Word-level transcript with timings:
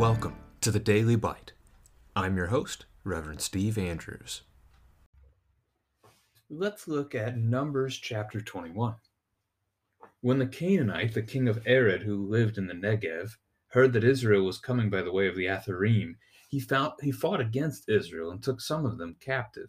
Welcome 0.00 0.36
to 0.62 0.70
the 0.70 0.80
Daily 0.80 1.14
Bite. 1.14 1.52
I'm 2.16 2.34
your 2.34 2.46
host, 2.46 2.86
Reverend 3.04 3.42
Steve 3.42 3.76
Andrews. 3.76 4.40
Let's 6.48 6.88
look 6.88 7.14
at 7.14 7.36
Numbers 7.36 7.98
chapter 7.98 8.40
21. 8.40 8.94
When 10.22 10.38
the 10.38 10.46
Canaanite, 10.46 11.12
the 11.12 11.20
king 11.20 11.48
of 11.48 11.66
Arad, 11.66 12.04
who 12.04 12.16
lived 12.16 12.56
in 12.56 12.66
the 12.66 12.72
Negev, 12.72 13.32
heard 13.72 13.92
that 13.92 14.02
Israel 14.02 14.42
was 14.46 14.58
coming 14.58 14.88
by 14.88 15.02
the 15.02 15.12
way 15.12 15.28
of 15.28 15.36
the 15.36 15.44
Atharim, 15.44 16.14
he, 16.48 16.60
found, 16.60 16.94
he 17.02 17.12
fought 17.12 17.42
against 17.42 17.90
Israel 17.90 18.30
and 18.30 18.42
took 18.42 18.62
some 18.62 18.86
of 18.86 18.96
them 18.96 19.16
captive. 19.20 19.68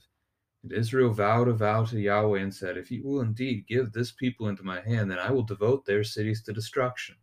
And 0.64 0.72
Israel 0.72 1.12
vowed 1.12 1.50
a 1.50 1.54
vow 1.54 1.84
to 1.84 2.00
Yahweh 2.00 2.40
and 2.40 2.56
said, 2.56 2.78
If 2.78 2.90
you 2.90 3.04
will 3.04 3.20
indeed 3.20 3.68
give 3.68 3.92
this 3.92 4.14
people 4.14 4.48
into 4.48 4.64
my 4.64 4.80
hand, 4.80 5.12
then 5.12 5.20
I 5.20 5.30
will 5.30 5.44
devote 5.44 5.86
their 5.86 6.06
cities 6.06 6.42
to 6.44 6.54
destruction. 6.54 7.18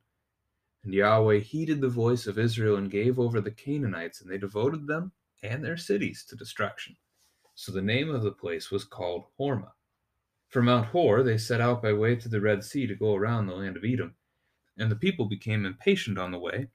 And 0.84 0.94
Yahweh 0.94 1.38
heeded 1.38 1.80
the 1.80 1.88
voice 1.88 2.26
of 2.26 2.38
Israel 2.38 2.76
and 2.76 2.90
gave 2.90 3.18
over 3.18 3.40
the 3.40 3.50
Canaanites, 3.50 4.20
and 4.20 4.30
they 4.30 4.38
devoted 4.38 4.86
them 4.86 5.12
and 5.42 5.64
their 5.64 5.76
cities 5.76 6.24
to 6.28 6.36
destruction. 6.36 6.96
So 7.54 7.72
the 7.72 7.82
name 7.82 8.08
of 8.08 8.22
the 8.22 8.32
place 8.32 8.70
was 8.70 8.84
called 8.84 9.24
Hormah. 9.38 9.72
From 10.48 10.66
Mount 10.66 10.86
Hor 10.86 11.22
they 11.22 11.36
set 11.36 11.60
out 11.60 11.82
by 11.82 11.92
way 11.92 12.16
to 12.16 12.28
the 12.28 12.40
Red 12.40 12.64
Sea 12.64 12.86
to 12.86 12.94
go 12.94 13.14
around 13.14 13.46
the 13.46 13.54
land 13.54 13.76
of 13.76 13.84
Edom. 13.84 14.14
And 14.78 14.90
the 14.90 14.96
people 14.96 15.26
became 15.26 15.66
impatient 15.66 16.18
on 16.18 16.30
the 16.30 16.38
way. 16.38 16.68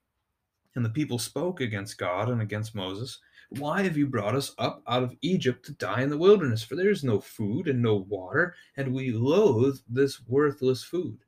And 0.75 0.83
the 0.83 0.89
people 0.89 1.19
spoke 1.19 1.61
against 1.61 1.97
God 1.97 2.29
and 2.29 2.41
against 2.41 2.75
Moses. 2.75 3.19
Why 3.49 3.83
have 3.83 3.95
you 3.95 4.07
brought 4.07 4.35
us 4.35 4.53
up 4.57 4.83
out 4.87 5.03
of 5.03 5.15
Egypt 5.21 5.65
to 5.65 5.73
die 5.73 6.01
in 6.01 6.09
the 6.09 6.17
wilderness? 6.17 6.63
For 6.63 6.75
there 6.75 6.89
is 6.89 7.03
no 7.03 7.19
food 7.19 7.67
and 7.67 7.81
no 7.81 7.95
water, 7.95 8.55
and 8.75 8.93
we 8.93 9.11
loathe 9.11 9.79
this 9.87 10.19
worthless 10.27 10.83
food. 10.83 11.19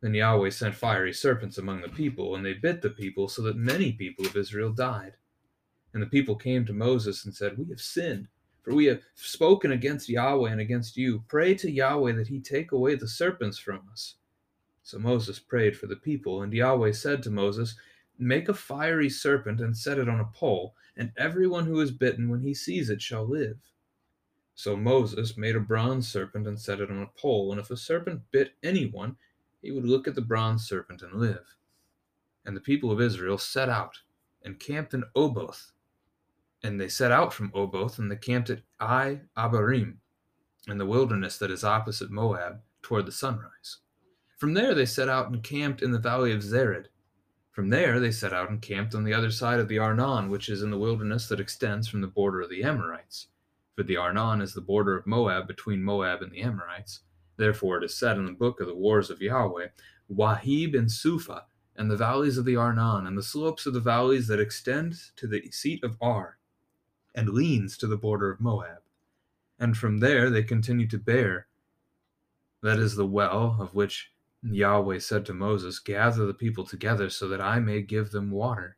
Then 0.00 0.14
Yahweh 0.14 0.50
sent 0.50 0.74
fiery 0.74 1.12
serpents 1.12 1.58
among 1.58 1.80
the 1.80 1.88
people, 1.88 2.36
and 2.36 2.44
they 2.44 2.54
bit 2.54 2.82
the 2.82 2.90
people, 2.90 3.28
so 3.28 3.42
that 3.42 3.56
many 3.56 3.92
people 3.92 4.26
of 4.26 4.36
Israel 4.36 4.70
died. 4.72 5.14
And 5.92 6.02
the 6.02 6.06
people 6.06 6.36
came 6.36 6.64
to 6.66 6.72
Moses 6.72 7.24
and 7.24 7.34
said, 7.34 7.58
We 7.58 7.66
have 7.70 7.80
sinned, 7.80 8.28
for 8.62 8.74
we 8.74 8.84
have 8.84 9.02
spoken 9.14 9.72
against 9.72 10.08
Yahweh 10.08 10.50
and 10.50 10.60
against 10.60 10.96
you. 10.96 11.24
Pray 11.26 11.54
to 11.54 11.70
Yahweh 11.70 12.12
that 12.12 12.28
he 12.28 12.40
take 12.40 12.70
away 12.70 12.94
the 12.94 13.08
serpents 13.08 13.58
from 13.58 13.88
us. 13.90 14.14
So 14.84 14.98
Moses 14.98 15.38
prayed 15.38 15.76
for 15.76 15.86
the 15.86 15.96
people, 15.96 16.42
and 16.42 16.52
Yahweh 16.52 16.92
said 16.92 17.22
to 17.24 17.30
Moses, 17.30 17.74
Make 18.18 18.48
a 18.48 18.54
fiery 18.54 19.10
serpent 19.10 19.60
and 19.60 19.76
set 19.76 19.98
it 19.98 20.08
on 20.08 20.20
a 20.20 20.24
pole, 20.26 20.74
and 20.96 21.12
everyone 21.16 21.66
who 21.66 21.80
is 21.80 21.90
bitten 21.90 22.28
when 22.28 22.40
he 22.40 22.54
sees 22.54 22.88
it 22.88 23.02
shall 23.02 23.24
live. 23.26 23.58
So 24.54 24.76
Moses 24.76 25.36
made 25.36 25.56
a 25.56 25.60
bronze 25.60 26.08
serpent 26.08 26.46
and 26.46 26.58
set 26.58 26.80
it 26.80 26.90
on 26.90 27.02
a 27.02 27.18
pole, 27.18 27.52
and 27.52 27.60
if 27.60 27.70
a 27.70 27.76
serpent 27.76 28.22
bit 28.30 28.54
anyone, 28.62 29.16
he 29.60 29.70
would 29.70 29.84
look 29.84 30.06
at 30.06 30.14
the 30.14 30.20
bronze 30.20 30.66
serpent 30.66 31.02
and 31.02 31.14
live. 31.14 31.56
And 32.44 32.56
the 32.56 32.60
people 32.60 32.90
of 32.90 33.00
Israel 33.00 33.38
set 33.38 33.68
out 33.68 33.98
and 34.44 34.58
camped 34.58 34.94
in 34.94 35.04
Oboth. 35.14 35.72
And 36.62 36.80
they 36.80 36.88
set 36.88 37.12
out 37.12 37.32
from 37.32 37.52
Oboth 37.54 37.98
and 37.98 38.10
they 38.10 38.16
camped 38.16 38.50
at 38.50 38.62
Ai 38.80 39.20
Abarim, 39.36 39.96
in 40.66 40.78
the 40.78 40.86
wilderness 40.86 41.38
that 41.38 41.50
is 41.50 41.64
opposite 41.64 42.10
Moab, 42.10 42.60
toward 42.82 43.06
the 43.06 43.12
sunrise. 43.12 43.78
From 44.38 44.54
there 44.54 44.74
they 44.74 44.86
set 44.86 45.08
out 45.08 45.30
and 45.30 45.42
camped 45.42 45.82
in 45.82 45.90
the 45.90 45.98
valley 45.98 46.32
of 46.32 46.42
Zered. 46.42 46.86
From 47.50 47.70
there 47.70 47.98
they 47.98 48.12
set 48.12 48.32
out 48.32 48.50
and 48.50 48.62
camped 48.62 48.94
on 48.94 49.02
the 49.02 49.12
other 49.12 49.32
side 49.32 49.58
of 49.58 49.66
the 49.66 49.78
Arnon, 49.78 50.30
which 50.30 50.48
is 50.48 50.62
in 50.62 50.70
the 50.70 50.78
wilderness 50.78 51.28
that 51.28 51.40
extends 51.40 51.88
from 51.88 52.00
the 52.00 52.06
border 52.06 52.40
of 52.40 52.50
the 52.50 52.62
Amorites. 52.62 53.26
For 53.74 53.82
the 53.82 53.96
Arnon 53.96 54.40
is 54.40 54.54
the 54.54 54.60
border 54.60 54.96
of 54.96 55.06
Moab 55.06 55.48
between 55.48 55.82
Moab 55.82 56.22
and 56.22 56.30
the 56.30 56.42
Amorites. 56.42 57.00
Therefore 57.38 57.78
it 57.78 57.84
is 57.84 57.96
said 57.96 58.18
in 58.18 58.26
the 58.26 58.32
book 58.32 58.60
of 58.60 58.66
the 58.66 58.74
wars 58.74 59.10
of 59.10 59.22
Yahweh, 59.22 59.68
Waheb 60.12 60.76
and 60.76 60.90
Suphah, 60.90 61.44
and 61.76 61.88
the 61.88 61.96
valleys 61.96 62.36
of 62.36 62.44
the 62.44 62.56
Arnon, 62.56 63.06
and 63.06 63.16
the 63.16 63.22
slopes 63.22 63.64
of 63.64 63.72
the 63.72 63.80
valleys 63.80 64.26
that 64.26 64.40
extend 64.40 64.96
to 65.16 65.28
the 65.28 65.48
seat 65.52 65.84
of 65.84 65.96
Ar, 66.00 66.38
and 67.14 67.28
leans 67.28 67.78
to 67.78 67.86
the 67.86 67.96
border 67.96 68.30
of 68.30 68.40
Moab. 68.40 68.82
And 69.58 69.76
from 69.76 69.98
there 69.98 70.30
they 70.30 70.42
continue 70.42 70.88
to 70.88 70.98
bear. 70.98 71.46
That 72.60 72.80
is 72.80 72.96
the 72.96 73.06
well 73.06 73.56
of 73.60 73.72
which 73.72 74.12
Yahweh 74.42 74.98
said 74.98 75.24
to 75.26 75.32
Moses, 75.32 75.78
Gather 75.78 76.26
the 76.26 76.34
people 76.34 76.64
together 76.64 77.08
so 77.08 77.28
that 77.28 77.40
I 77.40 77.60
may 77.60 77.82
give 77.82 78.10
them 78.10 78.32
water. 78.32 78.76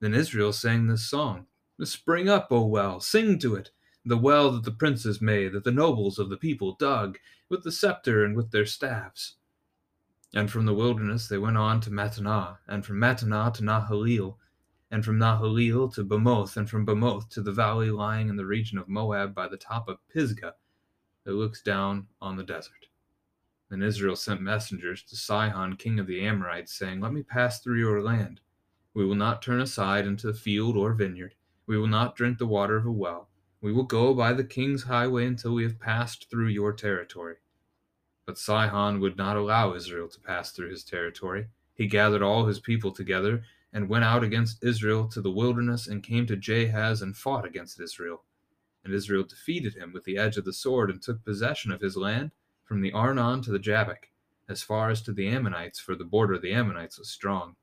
Then 0.00 0.14
Israel 0.14 0.54
sang 0.54 0.86
this 0.86 1.08
song 1.08 1.46
Spring 1.82 2.28
up, 2.28 2.48
O 2.50 2.64
well, 2.64 3.00
sing 3.00 3.38
to 3.40 3.54
it 3.54 3.70
the 4.08 4.18
well 4.18 4.50
that 4.50 4.64
the 4.64 4.70
princes 4.70 5.20
made, 5.20 5.52
that 5.52 5.64
the 5.64 5.70
nobles 5.70 6.18
of 6.18 6.30
the 6.30 6.36
people 6.36 6.72
dug, 6.72 7.18
with 7.48 7.62
the 7.62 7.72
scepter 7.72 8.24
and 8.24 8.36
with 8.36 8.50
their 8.50 8.66
staffs. 8.66 9.36
And 10.34 10.50
from 10.50 10.66
the 10.66 10.74
wilderness 10.74 11.28
they 11.28 11.38
went 11.38 11.56
on 11.56 11.80
to 11.82 11.90
Mattanah, 11.90 12.58
and 12.66 12.84
from 12.84 12.96
Mattanah 12.96 13.52
to 13.54 13.62
Nahaliel, 13.62 14.36
and 14.90 15.04
from 15.04 15.18
Nahaliel 15.18 15.92
to 15.94 16.04
Bamoth, 16.04 16.56
and 16.56 16.68
from 16.68 16.86
Bamoth 16.86 17.28
to 17.30 17.42
the 17.42 17.52
valley 17.52 17.90
lying 17.90 18.28
in 18.28 18.36
the 18.36 18.46
region 18.46 18.78
of 18.78 18.88
Moab 18.88 19.34
by 19.34 19.46
the 19.46 19.56
top 19.56 19.88
of 19.88 19.98
Pisgah, 20.08 20.54
that 21.24 21.32
looks 21.32 21.60
down 21.60 22.06
on 22.22 22.36
the 22.36 22.44
desert. 22.44 22.86
Then 23.68 23.82
Israel 23.82 24.16
sent 24.16 24.40
messengers 24.40 25.02
to 25.04 25.16
Sihon, 25.16 25.76
king 25.76 25.98
of 25.98 26.06
the 26.06 26.24
Amorites, 26.26 26.74
saying, 26.74 27.00
Let 27.00 27.12
me 27.12 27.22
pass 27.22 27.60
through 27.60 27.78
your 27.78 28.02
land. 28.02 28.40
We 28.94 29.04
will 29.04 29.14
not 29.14 29.42
turn 29.42 29.60
aside 29.60 30.06
into 30.06 30.32
field 30.32 30.76
or 30.76 30.94
vineyard. 30.94 31.34
We 31.66 31.76
will 31.76 31.86
not 31.86 32.16
drink 32.16 32.38
the 32.38 32.46
water 32.46 32.78
of 32.78 32.86
a 32.86 32.90
well. 32.90 33.27
We 33.60 33.72
will 33.72 33.84
go 33.84 34.14
by 34.14 34.34
the 34.34 34.44
king's 34.44 34.84
highway 34.84 35.26
until 35.26 35.54
we 35.54 35.64
have 35.64 35.80
passed 35.80 36.30
through 36.30 36.48
your 36.48 36.72
territory. 36.72 37.36
But 38.24 38.38
Sihon 38.38 39.00
would 39.00 39.16
not 39.16 39.36
allow 39.36 39.74
Israel 39.74 40.08
to 40.08 40.20
pass 40.20 40.52
through 40.52 40.70
his 40.70 40.84
territory. 40.84 41.48
He 41.74 41.86
gathered 41.86 42.22
all 42.22 42.46
his 42.46 42.60
people 42.60 42.92
together 42.92 43.42
and 43.72 43.88
went 43.88 44.04
out 44.04 44.22
against 44.22 44.62
Israel 44.62 45.08
to 45.08 45.20
the 45.20 45.30
wilderness 45.30 45.86
and 45.86 46.02
came 46.02 46.26
to 46.26 46.36
Jahaz 46.36 47.02
and 47.02 47.16
fought 47.16 47.44
against 47.44 47.80
Israel. 47.80 48.22
And 48.84 48.94
Israel 48.94 49.24
defeated 49.24 49.74
him 49.74 49.92
with 49.92 50.04
the 50.04 50.18
edge 50.18 50.36
of 50.36 50.44
the 50.44 50.52
sword 50.52 50.90
and 50.90 51.02
took 51.02 51.24
possession 51.24 51.72
of 51.72 51.80
his 51.80 51.96
land 51.96 52.30
from 52.64 52.80
the 52.80 52.92
Arnon 52.92 53.42
to 53.42 53.50
the 53.50 53.58
Jabbok, 53.58 54.08
as 54.48 54.62
far 54.62 54.88
as 54.88 55.02
to 55.02 55.12
the 55.12 55.28
Ammonites, 55.28 55.80
for 55.80 55.94
the 55.94 56.04
border 56.04 56.34
of 56.34 56.42
the 56.42 56.52
Ammonites 56.52 56.98
was 56.98 57.10
strong. 57.10 57.56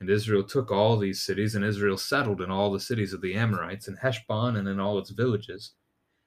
And 0.00 0.10
Israel 0.10 0.42
took 0.42 0.70
all 0.70 0.96
these 0.96 1.22
cities, 1.22 1.54
and 1.54 1.64
Israel 1.64 1.96
settled 1.96 2.40
in 2.40 2.50
all 2.50 2.72
the 2.72 2.80
cities 2.80 3.12
of 3.12 3.20
the 3.20 3.34
Amorites, 3.34 3.88
in 3.88 3.96
Heshbon 3.96 4.56
and 4.56 4.68
in 4.68 4.80
all 4.80 4.98
its 4.98 5.10
villages. 5.10 5.72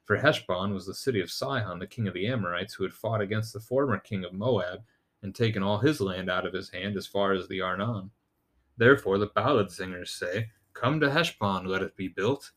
For 0.06 0.16
Heshbon 0.16 0.74
was 0.74 0.86
the 0.86 0.94
city 0.94 1.20
of 1.20 1.30
Sihon, 1.30 1.80
the 1.80 1.88
king 1.88 2.08
of 2.08 2.14
the 2.14 2.28
Amorites, 2.28 2.76
who 2.76 2.84
had 2.84 2.94
fought 2.94 3.22
against 3.22 3.54
the 3.54 3.60
former 3.60 4.00
king 4.00 4.24
of 4.24 4.34
Moab, 4.34 4.84
and 5.22 5.36
taken 5.36 5.64
all 5.64 5.80
his 5.80 6.00
land 6.00 6.30
out 6.30 6.46
of 6.46 6.54
his 6.54 6.70
hand 6.70 6.96
as 6.96 7.06
far 7.08 7.34
as 7.34 7.48
the 7.48 7.62
Arnon. 7.62 8.12
Therefore 8.78 9.18
the 9.18 9.28
ballad 9.28 9.72
singers 9.72 10.12
say, 10.12 10.52
Come 10.74 11.00
to 11.00 11.12
Heshbon, 11.12 11.66
let 11.66 11.82
it 11.82 11.98
be 11.98 12.08
built. 12.08 12.52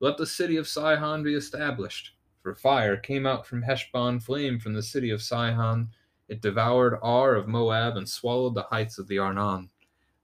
Let 0.00 0.16
the 0.16 0.26
city 0.26 0.56
of 0.56 0.66
Sihon 0.66 1.22
be 1.22 1.34
established. 1.34 2.14
For 2.42 2.54
fire 2.54 2.96
came 2.96 3.26
out 3.26 3.46
from 3.46 3.62
Heshbon, 3.62 4.20
flame 4.20 4.58
from 4.58 4.74
the 4.74 4.82
city 4.82 5.10
of 5.10 5.22
Sihon. 5.22 5.90
It 6.28 6.40
devoured 6.40 6.98
Ar 7.02 7.34
of 7.34 7.46
Moab 7.46 7.96
and 7.96 8.08
swallowed 8.08 8.54
the 8.54 8.62
heights 8.62 8.98
of 8.98 9.06
the 9.06 9.18
Arnon. 9.18 9.70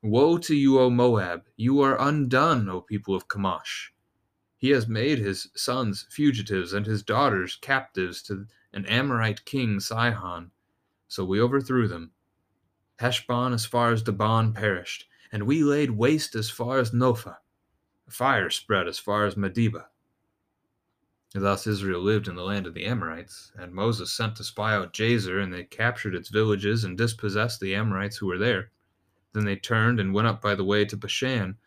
Woe 0.06 0.36
to 0.36 0.54
you, 0.54 0.78
O 0.80 0.90
Moab! 0.90 1.46
You 1.56 1.80
are 1.80 1.98
undone, 1.98 2.68
O 2.68 2.82
people 2.82 3.14
of 3.14 3.26
Chemosh. 3.26 3.88
He 4.58 4.68
has 4.68 4.86
made 4.86 5.18
his 5.18 5.48
sons 5.56 6.06
fugitives 6.10 6.74
and 6.74 6.84
his 6.84 7.02
daughters 7.02 7.56
captives 7.56 8.22
to 8.24 8.46
an 8.74 8.84
Amorite 8.84 9.46
king, 9.46 9.80
Sihon. 9.80 10.50
So 11.08 11.24
we 11.24 11.40
overthrew 11.40 11.88
them. 11.88 12.12
Heshbon 12.98 13.54
as 13.54 13.64
far 13.64 13.92
as 13.92 14.02
Dibon 14.02 14.52
perished, 14.52 15.08
and 15.32 15.44
we 15.44 15.64
laid 15.64 15.92
waste 15.92 16.34
as 16.34 16.50
far 16.50 16.78
as 16.78 16.92
Nophah. 16.92 17.38
Fire 18.06 18.50
spread 18.50 18.86
as 18.86 18.98
far 18.98 19.24
as 19.24 19.36
Medeba. 19.36 19.86
Thus 21.32 21.66
Israel 21.66 22.02
lived 22.02 22.28
in 22.28 22.36
the 22.36 22.44
land 22.44 22.66
of 22.66 22.74
the 22.74 22.84
Amorites, 22.84 23.52
and 23.56 23.72
Moses 23.72 24.12
sent 24.12 24.36
to 24.36 24.44
spy 24.44 24.74
out 24.74 24.92
Jazer, 24.92 25.42
and 25.42 25.50
they 25.50 25.64
captured 25.64 26.14
its 26.14 26.28
villages 26.28 26.84
and 26.84 26.98
dispossessed 26.98 27.60
the 27.60 27.74
Amorites 27.74 28.18
who 28.18 28.26
were 28.26 28.36
there. 28.36 28.70
Then 29.34 29.44
they 29.44 29.56
turned 29.56 29.98
and 29.98 30.14
went 30.14 30.28
up 30.28 30.40
by 30.40 30.54
the 30.54 30.64
way 30.64 30.84
to 30.84 30.96
Bashan. 30.96 31.58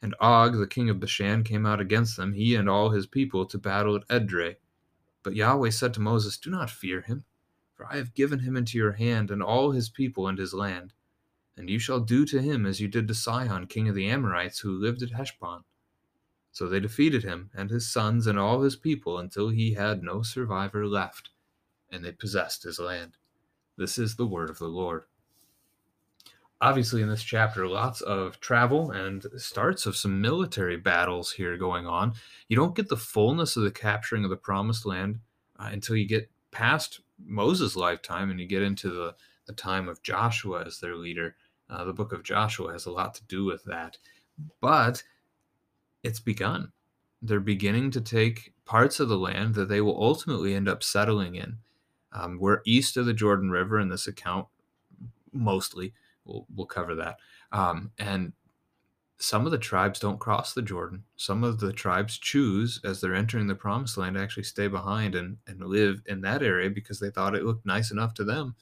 And 0.00 0.14
Og, 0.20 0.58
the 0.58 0.66
king 0.66 0.88
of 0.88 1.00
Bashan, 1.00 1.44
came 1.44 1.66
out 1.66 1.78
against 1.78 2.16
them, 2.16 2.32
he 2.32 2.54
and 2.54 2.68
all 2.68 2.90
his 2.90 3.06
people, 3.06 3.44
to 3.44 3.58
battle 3.58 3.94
at 3.94 4.08
Edrei. 4.08 4.56
But 5.22 5.36
Yahweh 5.36 5.68
said 5.68 5.92
to 5.94 6.00
Moses, 6.00 6.38
Do 6.38 6.48
not 6.48 6.70
fear 6.70 7.02
him, 7.02 7.24
for 7.74 7.84
I 7.86 7.96
have 7.96 8.14
given 8.14 8.38
him 8.38 8.56
into 8.56 8.78
your 8.78 8.92
hand, 8.92 9.30
and 9.30 9.42
all 9.42 9.72
his 9.72 9.90
people 9.90 10.26
and 10.26 10.38
his 10.38 10.54
land. 10.54 10.94
And 11.58 11.68
you 11.68 11.78
shall 11.78 12.00
do 12.00 12.24
to 12.24 12.40
him 12.40 12.64
as 12.64 12.80
you 12.80 12.88
did 12.88 13.06
to 13.08 13.14
Sihon, 13.14 13.66
king 13.66 13.86
of 13.86 13.94
the 13.94 14.08
Amorites, 14.08 14.60
who 14.60 14.72
lived 14.72 15.02
at 15.02 15.10
Heshbon. 15.10 15.64
So 16.52 16.68
they 16.68 16.80
defeated 16.80 17.22
him 17.22 17.50
and 17.54 17.68
his 17.68 17.92
sons 17.92 18.26
and 18.26 18.38
all 18.38 18.62
his 18.62 18.76
people 18.76 19.18
until 19.18 19.50
he 19.50 19.74
had 19.74 20.02
no 20.02 20.22
survivor 20.22 20.86
left, 20.86 21.28
and 21.90 22.02
they 22.02 22.12
possessed 22.12 22.62
his 22.62 22.78
land. 22.78 23.18
This 23.76 23.98
is 23.98 24.16
the 24.16 24.26
word 24.26 24.48
of 24.48 24.58
the 24.58 24.68
Lord 24.68 25.04
obviously 26.60 27.02
in 27.02 27.08
this 27.08 27.22
chapter 27.22 27.66
lots 27.66 28.00
of 28.02 28.38
travel 28.40 28.90
and 28.90 29.26
starts 29.36 29.86
of 29.86 29.96
some 29.96 30.20
military 30.20 30.76
battles 30.76 31.32
here 31.32 31.56
going 31.56 31.86
on 31.86 32.12
you 32.48 32.56
don't 32.56 32.76
get 32.76 32.88
the 32.88 32.96
fullness 32.96 33.56
of 33.56 33.62
the 33.62 33.70
capturing 33.70 34.24
of 34.24 34.30
the 34.30 34.36
promised 34.36 34.84
land 34.84 35.18
uh, 35.58 35.68
until 35.72 35.96
you 35.96 36.06
get 36.06 36.30
past 36.50 37.00
moses 37.24 37.76
lifetime 37.76 38.30
and 38.30 38.40
you 38.40 38.46
get 38.46 38.62
into 38.62 38.90
the, 38.90 39.14
the 39.46 39.52
time 39.52 39.88
of 39.88 40.02
joshua 40.02 40.64
as 40.66 40.78
their 40.80 40.96
leader 40.96 41.36
uh, 41.70 41.84
the 41.84 41.92
book 41.92 42.12
of 42.12 42.22
joshua 42.22 42.72
has 42.72 42.86
a 42.86 42.92
lot 42.92 43.14
to 43.14 43.24
do 43.24 43.44
with 43.44 43.64
that 43.64 43.96
but 44.60 45.02
it's 46.02 46.20
begun. 46.20 46.72
They're 47.22 47.40
beginning 47.40 47.90
to 47.92 48.00
take 48.00 48.52
parts 48.64 49.00
of 49.00 49.08
the 49.08 49.18
land 49.18 49.54
that 49.54 49.68
they 49.68 49.80
will 49.80 50.02
ultimately 50.02 50.54
end 50.54 50.68
up 50.68 50.82
settling 50.82 51.34
in. 51.34 51.58
Um, 52.12 52.38
we're 52.40 52.62
east 52.64 52.96
of 52.96 53.06
the 53.06 53.14
Jordan 53.14 53.50
River 53.50 53.78
in 53.78 53.88
this 53.88 54.06
account, 54.06 54.46
mostly. 55.32 55.92
We'll, 56.30 56.46
we'll 56.54 56.66
cover 56.66 56.94
that. 56.94 57.18
Um, 57.52 57.90
and 57.98 58.32
some 59.18 59.44
of 59.44 59.52
the 59.52 59.58
tribes 59.58 60.00
don't 60.00 60.18
cross 60.18 60.54
the 60.54 60.62
Jordan. 60.62 61.04
Some 61.16 61.44
of 61.44 61.60
the 61.60 61.72
tribes 61.72 62.16
choose, 62.16 62.80
as 62.84 63.00
they're 63.00 63.14
entering 63.14 63.46
the 63.46 63.54
promised 63.54 63.98
land, 63.98 64.16
to 64.16 64.22
actually 64.22 64.44
stay 64.44 64.66
behind 64.66 65.14
and, 65.14 65.36
and 65.46 65.60
live 65.60 66.00
in 66.06 66.22
that 66.22 66.42
area 66.42 66.70
because 66.70 66.98
they 66.98 67.10
thought 67.10 67.34
it 67.34 67.44
looked 67.44 67.66
nice 67.66 67.90
enough 67.90 68.14
to 68.14 68.24
them 68.24 68.54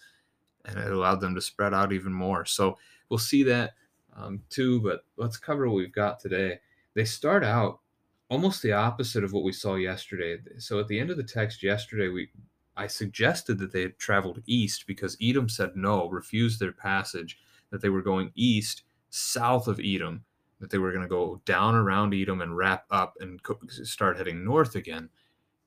and 0.65 0.79
it 0.79 0.91
allowed 0.91 1.21
them 1.21 1.35
to 1.35 1.41
spread 1.41 1.73
out 1.73 1.93
even 1.93 2.13
more. 2.13 2.45
So 2.45 2.77
we'll 3.09 3.19
see 3.19 3.45
that 3.45 3.75
um, 4.17 4.43
too, 4.51 4.81
but 4.81 5.05
let's 5.17 5.37
cover 5.37 5.69
what 5.69 5.77
we've 5.77 5.93
got 5.93 6.19
today. 6.19 6.59
They 6.95 7.05
start 7.05 7.45
out 7.45 7.81
almost 8.29 8.63
the 8.63 8.73
opposite 8.73 9.23
of 9.23 9.33
what 9.33 9.45
we 9.45 9.53
saw 9.53 9.77
yesterday. 9.77 10.39
So 10.59 10.81
at 10.81 10.89
the 10.89 10.99
end 10.99 11.11
of 11.11 11.17
the 11.17 11.23
text 11.23 11.63
yesterday, 11.63 12.09
we 12.09 12.29
I 12.77 12.87
suggested 12.87 13.59
that 13.59 13.73
they 13.73 13.83
had 13.83 13.99
traveled 13.99 14.41
east 14.47 14.87
because 14.87 15.17
Edom 15.21 15.49
said 15.49 15.75
no, 15.75 16.09
refused 16.09 16.61
their 16.61 16.73
passage, 16.73 17.39
that 17.71 17.81
they 17.83 17.89
were 17.89 18.03
going 18.03 18.33
east, 18.35 18.83
south 19.11 19.69
of 19.69 19.81
Edom, 19.83 20.25
that 20.61 20.71
they 20.71 20.79
were 20.79 20.93
going 20.93 21.03
to 21.03 21.09
go 21.09 21.41
down 21.45 21.75
around 21.75 22.15
Edom 22.15 22.41
and 22.41 22.57
wrap 22.57 22.85
up 22.91 23.15
and 23.21 23.41
start 23.69 24.17
heading 24.17 24.45
north 24.45 24.75
again. 24.75 25.09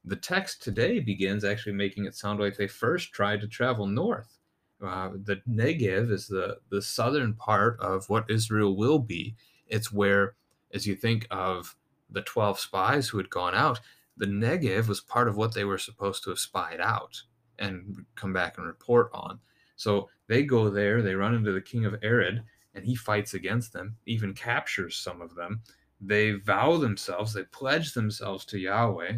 The 0.03 0.15
text 0.15 0.63
today 0.63 0.99
begins 0.99 1.43
actually 1.43 1.73
making 1.73 2.05
it 2.05 2.15
sound 2.15 2.39
like 2.39 2.57
they 2.57 2.67
first 2.67 3.13
tried 3.13 3.41
to 3.41 3.47
travel 3.47 3.85
north. 3.85 4.39
Uh, 4.83 5.11
the 5.23 5.41
Negev 5.47 6.11
is 6.11 6.27
the, 6.27 6.57
the 6.69 6.81
southern 6.81 7.35
part 7.35 7.79
of 7.79 8.09
what 8.09 8.29
Israel 8.29 8.75
will 8.75 8.97
be. 8.97 9.35
It's 9.67 9.91
where, 9.91 10.33
as 10.73 10.87
you 10.87 10.95
think 10.95 11.27
of 11.29 11.75
the 12.09 12.21
12 12.21 12.59
spies 12.59 13.07
who 13.07 13.17
had 13.17 13.29
gone 13.29 13.53
out, 13.53 13.79
the 14.17 14.25
Negev 14.25 14.87
was 14.87 14.99
part 14.99 15.27
of 15.27 15.37
what 15.37 15.53
they 15.53 15.63
were 15.63 15.77
supposed 15.77 16.23
to 16.23 16.31
have 16.31 16.39
spied 16.39 16.81
out 16.81 17.21
and 17.59 18.05
come 18.15 18.33
back 18.33 18.57
and 18.57 18.65
report 18.65 19.11
on. 19.13 19.39
So 19.81 20.09
they 20.27 20.43
go 20.43 20.69
there, 20.69 21.01
they 21.01 21.15
run 21.15 21.33
into 21.33 21.53
the 21.53 21.59
king 21.59 21.85
of 21.85 21.95
Arad, 22.03 22.43
and 22.75 22.85
he 22.85 22.93
fights 22.93 23.33
against 23.33 23.73
them, 23.73 23.95
even 24.05 24.31
captures 24.35 24.95
some 24.95 25.21
of 25.21 25.33
them. 25.33 25.61
They 25.99 26.33
vow 26.33 26.77
themselves, 26.77 27.33
they 27.33 27.45
pledge 27.45 27.93
themselves 27.93 28.45
to 28.45 28.59
Yahweh. 28.59 29.13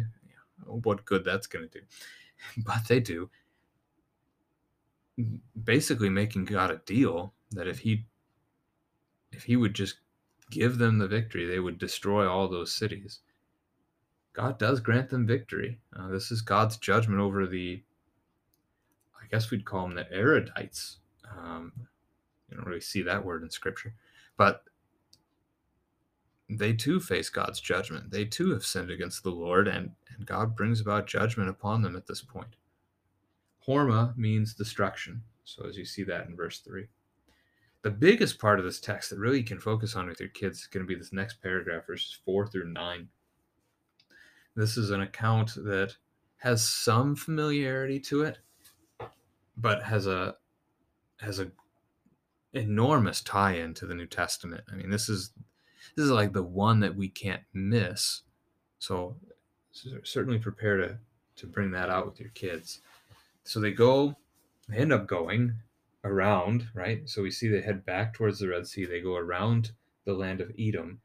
What 0.64 1.04
good 1.04 1.22
that's 1.22 1.46
going 1.46 1.68
to 1.68 1.80
do. 1.80 1.84
But 2.64 2.88
they 2.88 2.98
do. 2.98 3.28
Basically 5.64 6.08
making 6.08 6.46
God 6.46 6.70
a 6.70 6.80
deal 6.86 7.34
that 7.50 7.68
if 7.68 7.78
he 7.78 8.06
if 9.32 9.42
he 9.44 9.56
would 9.56 9.74
just 9.74 9.96
give 10.50 10.78
them 10.78 10.98
the 10.98 11.08
victory, 11.08 11.44
they 11.44 11.60
would 11.60 11.78
destroy 11.78 12.26
all 12.26 12.48
those 12.48 12.72
cities. 12.72 13.20
God 14.32 14.58
does 14.58 14.80
grant 14.80 15.10
them 15.10 15.26
victory. 15.26 15.78
Uh, 15.94 16.08
this 16.08 16.30
is 16.30 16.40
God's 16.40 16.76
judgment 16.78 17.20
over 17.20 17.46
the, 17.46 17.82
guess 19.34 19.50
we'd 19.50 19.64
call 19.64 19.88
them 19.88 19.96
the 19.96 20.06
Aradites. 20.14 20.98
Um, 21.36 21.72
you 22.48 22.56
don't 22.56 22.66
really 22.68 22.80
see 22.80 23.02
that 23.02 23.24
word 23.24 23.42
in 23.42 23.50
scripture. 23.50 23.92
But 24.36 24.62
they 26.48 26.72
too 26.72 27.00
face 27.00 27.30
God's 27.30 27.60
judgment. 27.60 28.12
They 28.12 28.26
too 28.26 28.52
have 28.52 28.64
sinned 28.64 28.92
against 28.92 29.24
the 29.24 29.32
Lord, 29.32 29.66
and, 29.66 29.90
and 30.16 30.24
God 30.24 30.54
brings 30.54 30.80
about 30.80 31.08
judgment 31.08 31.50
upon 31.50 31.82
them 31.82 31.96
at 31.96 32.06
this 32.06 32.22
point. 32.22 32.54
Hormah 33.66 34.16
means 34.16 34.54
destruction. 34.54 35.22
So, 35.42 35.66
as 35.66 35.76
you 35.76 35.84
see 35.84 36.04
that 36.04 36.28
in 36.28 36.36
verse 36.36 36.60
3. 36.60 36.86
The 37.82 37.90
biggest 37.90 38.38
part 38.38 38.60
of 38.60 38.64
this 38.64 38.78
text 38.78 39.10
that 39.10 39.18
really 39.18 39.38
you 39.38 39.44
can 39.44 39.58
focus 39.58 39.96
on 39.96 40.06
with 40.06 40.20
your 40.20 40.28
kids 40.28 40.60
is 40.60 40.66
going 40.68 40.86
to 40.86 40.88
be 40.88 40.94
this 40.94 41.12
next 41.12 41.42
paragraph, 41.42 41.88
verses 41.88 42.16
4 42.24 42.46
through 42.46 42.72
9. 42.72 43.08
This 44.54 44.76
is 44.76 44.90
an 44.90 45.00
account 45.00 45.56
that 45.56 45.96
has 46.36 46.62
some 46.62 47.16
familiarity 47.16 47.98
to 47.98 48.22
it, 48.22 48.38
but 49.56 49.82
has 49.84 50.06
a 50.06 50.36
has 51.20 51.38
a 51.38 51.50
enormous 52.52 53.20
tie-in 53.20 53.74
to 53.74 53.86
the 53.86 53.94
New 53.94 54.06
Testament. 54.06 54.64
I 54.70 54.76
mean, 54.76 54.90
this 54.90 55.08
is 55.08 55.32
this 55.96 56.04
is 56.04 56.10
like 56.10 56.32
the 56.32 56.42
one 56.42 56.80
that 56.80 56.96
we 56.96 57.08
can't 57.08 57.42
miss. 57.52 58.22
So 58.78 59.16
certainly 60.02 60.38
prepare 60.38 60.76
to 60.78 60.98
to 61.36 61.46
bring 61.46 61.72
that 61.72 61.90
out 61.90 62.06
with 62.06 62.20
your 62.20 62.30
kids. 62.30 62.80
So 63.44 63.60
they 63.60 63.72
go, 63.72 64.16
they 64.68 64.78
end 64.78 64.92
up 64.92 65.06
going 65.06 65.54
around, 66.04 66.68
right? 66.74 67.08
So 67.08 67.22
we 67.22 67.30
see 67.30 67.48
they 67.48 67.60
head 67.60 67.84
back 67.84 68.14
towards 68.14 68.38
the 68.38 68.48
Red 68.48 68.66
Sea. 68.66 68.84
They 68.84 69.00
go 69.00 69.16
around 69.16 69.72
the 70.04 70.14
land 70.14 70.40
of 70.40 70.52
Edom, 70.58 71.00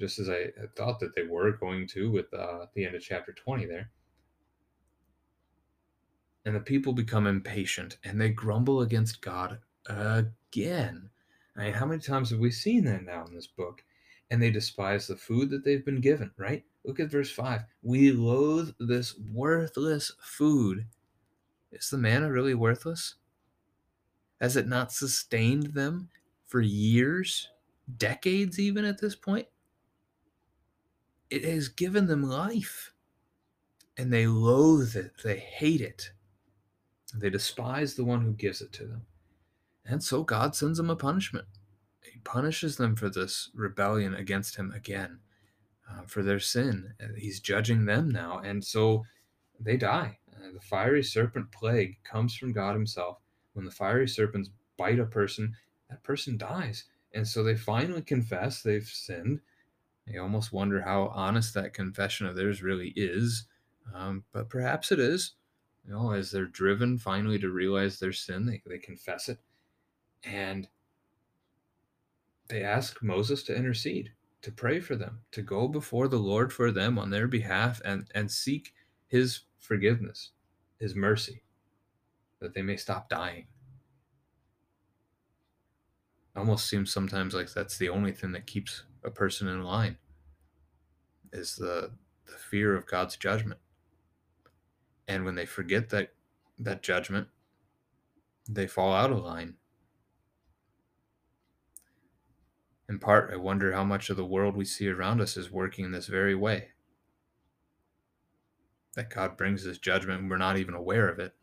just 0.00 0.18
as 0.18 0.28
I 0.28 0.46
thought 0.74 1.00
that 1.00 1.14
they 1.14 1.22
were 1.22 1.52
going 1.52 1.86
to 1.88 2.10
with 2.10 2.32
uh, 2.34 2.66
the 2.74 2.84
end 2.84 2.96
of 2.96 3.02
chapter 3.02 3.32
20 3.32 3.66
there. 3.66 3.90
And 6.46 6.54
the 6.54 6.60
people 6.60 6.92
become 6.92 7.26
impatient 7.26 7.98
and 8.04 8.20
they 8.20 8.28
grumble 8.30 8.82
against 8.82 9.20
God 9.20 9.58
again. 9.88 11.10
I 11.56 11.64
mean, 11.64 11.72
how 11.72 11.86
many 11.86 12.00
times 12.00 12.30
have 12.30 12.38
we 12.38 12.52
seen 12.52 12.84
that 12.84 13.04
now 13.04 13.24
in 13.26 13.34
this 13.34 13.48
book? 13.48 13.82
And 14.30 14.40
they 14.40 14.50
despise 14.50 15.08
the 15.08 15.16
food 15.16 15.50
that 15.50 15.64
they've 15.64 15.84
been 15.84 16.00
given, 16.00 16.30
right? 16.36 16.64
Look 16.84 17.00
at 17.00 17.10
verse 17.10 17.32
5. 17.32 17.62
We 17.82 18.12
loathe 18.12 18.70
this 18.78 19.18
worthless 19.32 20.12
food. 20.20 20.86
Is 21.72 21.90
the 21.90 21.98
manna 21.98 22.30
really 22.30 22.54
worthless? 22.54 23.16
Has 24.40 24.56
it 24.56 24.68
not 24.68 24.92
sustained 24.92 25.74
them 25.74 26.10
for 26.46 26.60
years, 26.60 27.50
decades, 27.96 28.60
even 28.60 28.84
at 28.84 29.00
this 29.00 29.16
point? 29.16 29.48
It 31.28 31.44
has 31.44 31.68
given 31.68 32.06
them 32.06 32.22
life. 32.22 32.92
And 33.96 34.12
they 34.12 34.28
loathe 34.28 34.94
it, 34.94 35.12
they 35.24 35.38
hate 35.38 35.80
it. 35.80 36.12
They 37.14 37.30
despise 37.30 37.94
the 37.94 38.04
one 38.04 38.22
who 38.22 38.32
gives 38.32 38.60
it 38.60 38.72
to 38.74 38.86
them. 38.86 39.06
And 39.84 40.02
so 40.02 40.22
God 40.22 40.56
sends 40.56 40.78
them 40.78 40.90
a 40.90 40.96
punishment. 40.96 41.46
He 42.12 42.18
punishes 42.20 42.76
them 42.76 42.96
for 42.96 43.08
this 43.08 43.50
rebellion 43.54 44.14
against 44.14 44.56
Him 44.56 44.72
again, 44.72 45.20
uh, 45.88 46.02
for 46.06 46.22
their 46.22 46.40
sin. 46.40 46.94
He's 47.16 47.40
judging 47.40 47.84
them 47.84 48.10
now. 48.10 48.38
And 48.38 48.64
so 48.64 49.04
they 49.60 49.76
die. 49.76 50.18
Uh, 50.32 50.52
the 50.52 50.60
fiery 50.60 51.02
serpent 51.02 51.52
plague 51.52 51.96
comes 52.04 52.34
from 52.36 52.52
God 52.52 52.74
Himself. 52.74 53.18
When 53.52 53.64
the 53.64 53.70
fiery 53.70 54.08
serpents 54.08 54.50
bite 54.76 54.98
a 54.98 55.06
person, 55.06 55.54
that 55.88 56.02
person 56.02 56.36
dies. 56.36 56.84
And 57.14 57.26
so 57.26 57.42
they 57.42 57.56
finally 57.56 58.02
confess 58.02 58.62
they've 58.62 58.84
sinned. 58.84 59.40
They 60.06 60.18
almost 60.18 60.52
wonder 60.52 60.82
how 60.82 61.12
honest 61.14 61.54
that 61.54 61.74
confession 61.74 62.26
of 62.26 62.36
theirs 62.36 62.62
really 62.62 62.92
is. 62.96 63.46
Um, 63.94 64.24
but 64.32 64.48
perhaps 64.48 64.92
it 64.92 64.98
is. 64.98 65.32
You 65.86 65.92
know, 65.92 66.12
as 66.12 66.30
they're 66.30 66.46
driven 66.46 66.98
finally 66.98 67.38
to 67.38 67.50
realize 67.50 67.98
their 67.98 68.12
sin, 68.12 68.44
they, 68.46 68.60
they 68.66 68.78
confess 68.78 69.28
it 69.28 69.38
and 70.24 70.68
they 72.48 72.62
ask 72.62 73.02
Moses 73.02 73.42
to 73.44 73.56
intercede, 73.56 74.10
to 74.42 74.50
pray 74.52 74.80
for 74.80 74.96
them, 74.96 75.20
to 75.32 75.42
go 75.42 75.68
before 75.68 76.08
the 76.08 76.18
Lord 76.18 76.52
for 76.52 76.72
them 76.72 76.98
on 76.98 77.10
their 77.10 77.28
behalf 77.28 77.80
and, 77.84 78.08
and 78.14 78.30
seek 78.30 78.72
his 79.06 79.40
forgiveness, 79.58 80.30
his 80.78 80.94
mercy, 80.94 81.42
that 82.40 82.54
they 82.54 82.62
may 82.62 82.76
stop 82.76 83.08
dying. 83.08 83.46
Almost 86.36 86.68
seems 86.68 86.92
sometimes 86.92 87.34
like 87.34 87.52
that's 87.52 87.78
the 87.78 87.88
only 87.88 88.12
thing 88.12 88.32
that 88.32 88.46
keeps 88.46 88.82
a 89.04 89.10
person 89.10 89.48
in 89.48 89.62
line 89.62 89.96
is 91.32 91.56
the, 91.56 91.92
the 92.26 92.38
fear 92.38 92.76
of 92.76 92.86
God's 92.86 93.16
judgment. 93.16 93.60
And 95.08 95.24
when 95.24 95.34
they 95.34 95.46
forget 95.46 95.90
that 95.90 96.12
that 96.58 96.82
judgment, 96.82 97.28
they 98.48 98.66
fall 98.66 98.94
out 98.94 99.12
of 99.12 99.18
line 99.18 99.56
In 102.88 102.98
part, 103.00 103.32
I 103.32 103.36
wonder 103.36 103.72
how 103.72 103.82
much 103.82 104.10
of 104.10 104.16
the 104.16 104.24
world 104.24 104.56
we 104.56 104.64
see 104.64 104.88
around 104.88 105.20
us 105.20 105.36
is 105.36 105.50
working 105.50 105.84
in 105.84 105.90
this 105.90 106.06
very 106.06 106.34
way. 106.34 106.68
That 108.94 109.10
God 109.10 109.36
brings 109.36 109.62
his 109.64 109.78
judgment 109.78 110.30
we're 110.30 110.36
not 110.36 110.56
even 110.56 110.74
aware 110.74 111.08
of 111.08 111.18
it, 111.18 111.34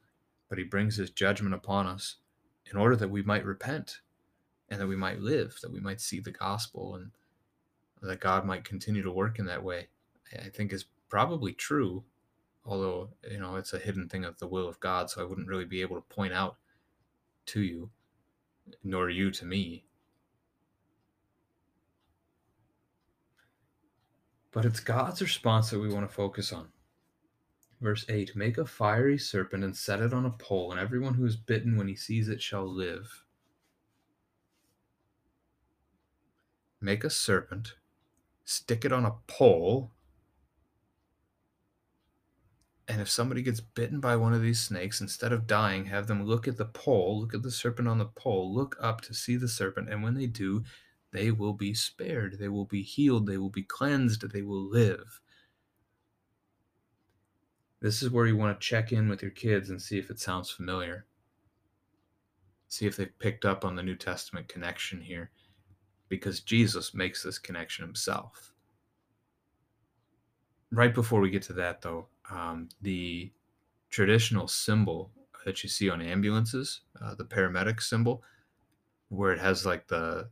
but 0.50 0.58
he 0.58 0.64
brings 0.64 0.96
his 0.96 1.10
judgment 1.10 1.54
upon 1.54 1.86
us 1.86 2.16
in 2.66 2.78
order 2.78 2.96
that 2.96 3.10
we 3.10 3.22
might 3.22 3.46
repent 3.46 4.00
and 4.70 4.80
that 4.80 4.88
we 4.88 4.96
might 4.96 5.20
live, 5.20 5.58
that 5.62 5.72
we 5.72 5.82
might 5.82 6.00
see 6.00 6.20
the 6.22 6.32
gospel 6.32 6.96
and 6.96 7.12
that 8.02 8.22
God 8.22 8.46
might 8.46 8.64
continue 8.64 9.04
to 9.04 9.12
work 9.12 9.38
in 9.38 9.46
that 9.46 9.64
way. 9.64 9.90
I 10.34 10.50
think 10.50 10.72
is 10.72 10.86
probably 11.10 11.54
true, 11.54 12.06
although, 12.66 13.10
you 13.30 13.40
know, 13.40 13.56
it's 13.56 13.74
a 13.74 13.80
hidden 13.80 14.08
thing 14.10 14.26
of 14.26 14.38
the 14.40 14.48
will 14.48 14.68
of 14.68 14.80
God, 14.80 15.10
so 15.10 15.22
I 15.22 15.26
wouldn't 15.26 15.48
really 15.48 15.66
be 15.66 15.82
able 15.82 15.96
to 15.96 16.02
point 16.02 16.34
out 16.34 16.58
to 17.48 17.62
you, 17.62 17.90
nor 18.84 19.10
you 19.10 19.32
to 19.32 19.46
me. 19.46 19.86
But 24.52 24.66
it's 24.66 24.80
God's 24.80 25.22
response 25.22 25.72
that 25.72 25.80
we 25.80 25.92
want 25.92 26.08
to 26.08 26.14
focus 26.14 26.54
on. 26.54 26.70
Verse 27.82 28.06
8 28.08 28.36
Make 28.36 28.58
a 28.58 28.66
fiery 28.66 29.18
serpent 29.18 29.64
and 29.64 29.76
set 29.76 30.00
it 30.00 30.14
on 30.14 30.26
a 30.26 30.30
pole, 30.30 30.72
and 30.72 30.80
everyone 30.80 31.16
who 31.16 31.26
is 31.26 31.36
bitten 31.36 31.76
when 31.76 31.88
he 31.88 31.96
sees 31.96 32.30
it 32.30 32.42
shall 32.42 32.66
live. 32.66 33.24
make 36.84 37.04
a 37.04 37.10
serpent, 37.10 37.76
stick 38.44 38.84
it 38.84 38.92
on 38.92 39.06
a 39.06 39.16
pole, 39.26 39.92
and 42.88 43.00
if 43.00 43.10
somebody 43.10 43.42
gets 43.42 43.62
bitten 43.62 44.00
by 44.00 44.16
one 44.16 44.34
of 44.34 44.42
these 44.42 44.60
snakes, 44.60 45.00
instead 45.00 45.32
of 45.32 45.48
dying, 45.48 45.86
have 45.86 46.08
them 46.08 46.26
look 46.26 46.48
at 46.48 46.58
the 46.58 46.66
pole, 46.66 47.22
look 47.22 47.34
at 47.34 47.42
the 47.42 47.52
serpent 47.52 47.88
on 47.88 47.98
the 47.98 48.06
pole, 48.06 48.54
look 48.54 48.76
up 48.82 49.02
to 49.02 49.14
see 49.14 49.38
the 49.38 49.48
serpent, 49.48 49.90
and 49.90 50.04
when 50.04 50.16
they 50.16 50.28
do, 50.28 50.64
they 51.12 51.32
will 51.32 51.54
be 51.54 51.74
spared, 51.74 52.40
they 52.40 52.50
will 52.50 52.66
be 52.66 52.82
healed, 52.82 53.28
they 53.28 53.38
will 53.38 53.50
be 53.50 53.64
cleansed, 53.64 54.30
they 54.32 54.42
will 54.42 54.70
live. 54.70 55.22
This 57.80 58.02
is 58.02 58.10
where 58.10 58.26
you 58.26 58.36
want 58.36 58.60
to 58.60 58.68
check 58.68 58.92
in 58.92 59.08
with 59.08 59.22
your 59.22 59.32
kids 59.32 59.70
and 59.70 59.82
see 59.82 59.98
if 59.98 60.10
it 60.10 60.20
sounds 60.20 60.50
familiar. 60.50 61.06
See 62.68 62.86
if 62.86 62.98
they've 62.98 63.20
picked 63.20 63.46
up 63.46 63.64
on 63.64 63.76
the 63.76 63.84
New 63.84 63.96
Testament 63.96 64.48
connection 64.48 65.02
here, 65.02 65.32
because 66.10 66.42
Jesus 66.42 66.94
makes 66.94 67.24
this 67.24 67.40
connection 67.40 67.86
himself. 67.86 68.52
Right 70.72 70.94
before 70.94 71.22
we 71.22 71.30
get 71.30 71.44
to 71.44 71.54
that, 71.54 71.82
though, 71.82 72.08
um, 72.32 72.70
the 72.82 73.32
traditional 73.90 74.48
symbol 74.48 75.12
that 75.46 75.64
you 75.64 75.70
see 75.70 75.90
on 75.90 76.02
ambulances, 76.02 76.82
uh, 77.02 77.16
the 77.16 77.26
paramedic 77.26 77.82
symbol, 77.82 78.24
where 79.10 79.34
it 79.34 79.40
has 79.40 79.66
like 79.66 79.88
the 79.88 80.30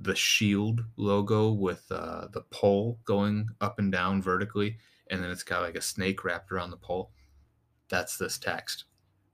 the 0.00 0.14
shield 0.14 0.84
logo 0.96 1.50
with 1.50 1.84
uh, 1.90 2.28
the 2.32 2.42
pole 2.50 2.98
going 3.04 3.48
up 3.60 3.78
and 3.78 3.90
down 3.90 4.22
vertically, 4.22 4.76
and 5.10 5.22
then 5.22 5.30
it's 5.30 5.42
got 5.42 5.62
like 5.62 5.74
a 5.74 5.80
snake 5.80 6.24
wrapped 6.24 6.52
around 6.52 6.70
the 6.70 6.76
pole. 6.76 7.10
That's 7.88 8.16
this 8.16 8.38
text. 8.38 8.84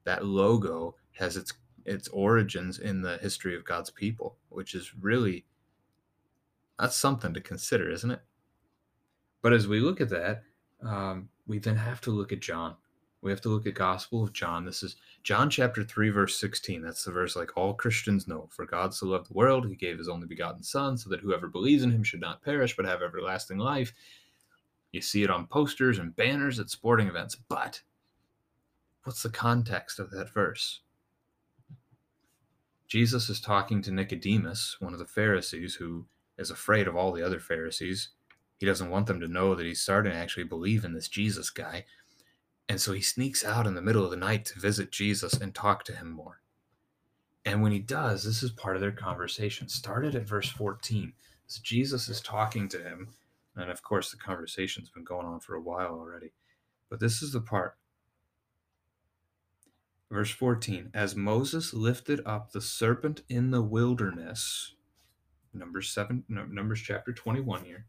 That 0.04 0.24
logo 0.24 0.96
has 1.12 1.36
its 1.36 1.52
its 1.84 2.08
origins 2.08 2.78
in 2.78 3.02
the 3.02 3.18
history 3.18 3.54
of 3.54 3.64
God's 3.64 3.90
people, 3.90 4.36
which 4.48 4.74
is 4.74 4.94
really 4.94 5.44
that's 6.78 6.96
something 6.96 7.32
to 7.34 7.40
consider, 7.40 7.90
isn't 7.90 8.10
it? 8.10 8.20
But 9.42 9.52
as 9.52 9.68
we 9.68 9.80
look 9.80 10.00
at 10.00 10.08
that, 10.08 10.42
um, 10.82 11.28
we 11.46 11.58
then 11.58 11.76
have 11.76 12.00
to 12.02 12.10
look 12.10 12.32
at 12.32 12.40
John. 12.40 12.74
We 13.20 13.30
have 13.30 13.40
to 13.42 13.48
look 13.48 13.66
at 13.66 13.74
Gospel 13.74 14.22
of 14.22 14.34
John. 14.34 14.66
This 14.66 14.82
is 14.82 14.96
John 15.22 15.48
chapter 15.48 15.82
3, 15.82 16.10
verse 16.10 16.38
16. 16.38 16.82
That's 16.82 17.04
the 17.04 17.10
verse 17.10 17.36
like 17.36 17.56
all 17.56 17.72
Christians 17.72 18.28
know. 18.28 18.48
For 18.50 18.66
God 18.66 18.92
so 18.92 19.06
loved 19.06 19.30
the 19.30 19.34
world, 19.34 19.66
he 19.66 19.76
gave 19.76 19.96
his 19.96 20.10
only 20.10 20.26
begotten 20.26 20.62
Son, 20.62 20.98
so 20.98 21.08
that 21.08 21.20
whoever 21.20 21.48
believes 21.48 21.82
in 21.82 21.90
him 21.90 22.02
should 22.02 22.20
not 22.20 22.42
perish, 22.42 22.76
but 22.76 22.84
have 22.84 23.00
everlasting 23.00 23.58
life. 23.58 23.94
You 24.92 25.00
see 25.00 25.22
it 25.22 25.30
on 25.30 25.46
posters 25.46 25.98
and 25.98 26.14
banners 26.14 26.60
at 26.60 26.68
sporting 26.68 27.08
events. 27.08 27.34
But 27.34 27.80
what's 29.04 29.22
the 29.22 29.30
context 29.30 29.98
of 29.98 30.10
that 30.10 30.32
verse? 30.32 30.80
Jesus 32.86 33.30
is 33.30 33.40
talking 33.40 33.80
to 33.82 33.90
Nicodemus, 33.90 34.76
one 34.80 34.92
of 34.92 34.98
the 34.98 35.06
Pharisees, 35.06 35.76
who 35.76 36.06
is 36.38 36.50
afraid 36.50 36.86
of 36.86 36.94
all 36.94 37.12
the 37.12 37.24
other 37.24 37.40
Pharisees. 37.40 38.10
He 38.58 38.66
doesn't 38.66 38.90
want 38.90 39.06
them 39.06 39.20
to 39.20 39.28
know 39.28 39.54
that 39.54 39.66
he's 39.66 39.80
starting 39.80 40.12
to 40.12 40.18
actually 40.18 40.44
believe 40.44 40.84
in 40.84 40.92
this 40.92 41.08
Jesus 41.08 41.50
guy. 41.50 41.84
And 42.68 42.80
so 42.80 42.92
he 42.92 43.00
sneaks 43.00 43.44
out 43.44 43.66
in 43.66 43.74
the 43.74 43.82
middle 43.82 44.04
of 44.04 44.10
the 44.10 44.16
night 44.16 44.44
to 44.46 44.60
visit 44.60 44.90
Jesus 44.90 45.34
and 45.34 45.54
talk 45.54 45.84
to 45.84 45.96
him 45.96 46.10
more. 46.10 46.40
And 47.44 47.62
when 47.62 47.72
he 47.72 47.78
does, 47.78 48.24
this 48.24 48.42
is 48.42 48.50
part 48.50 48.76
of 48.76 48.80
their 48.80 48.92
conversation. 48.92 49.68
Started 49.68 50.14
at 50.14 50.26
verse 50.26 50.48
14. 50.48 51.12
So 51.46 51.60
Jesus 51.62 52.08
is 52.08 52.20
talking 52.20 52.68
to 52.68 52.82
him. 52.82 53.10
And 53.56 53.70
of 53.70 53.82
course, 53.82 54.10
the 54.10 54.16
conversation's 54.16 54.88
been 54.88 55.04
going 55.04 55.26
on 55.26 55.40
for 55.40 55.54
a 55.54 55.60
while 55.60 55.92
already. 55.92 56.32
But 56.88 57.00
this 57.00 57.22
is 57.22 57.32
the 57.32 57.40
part. 57.40 57.76
Verse 60.10 60.30
14 60.30 60.90
As 60.94 61.16
Moses 61.16 61.74
lifted 61.74 62.20
up 62.24 62.52
the 62.52 62.60
serpent 62.60 63.22
in 63.28 63.50
the 63.50 63.62
wilderness, 63.62 64.74
Numbers 65.52 65.90
7, 65.90 66.24
Numbers 66.28 66.80
chapter 66.80 67.12
21 67.12 67.64
here, 67.64 67.86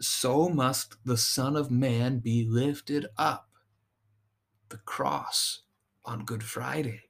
so 0.00 0.48
must 0.48 0.96
the 1.04 1.16
Son 1.16 1.56
of 1.56 1.70
Man 1.70 2.18
be 2.18 2.44
lifted 2.48 3.06
up 3.16 3.48
the 4.68 4.78
cross 4.78 5.62
on 6.04 6.24
Good 6.24 6.42
Friday, 6.42 7.02